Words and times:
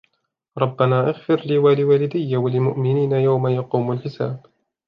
رَبَّنَا 0.57 1.07
اغْفِرْ 1.09 1.41
لِي 1.45 1.57
وَلِوَالِدَيَّ 1.57 2.37
وَلِلْمُؤْمِنِينَ 2.37 3.11
يَوْمَ 3.11 3.47
يَقُومُ 3.47 3.91
الْحِسَابُ 3.91 4.41